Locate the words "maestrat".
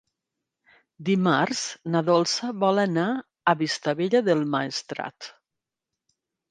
4.57-5.35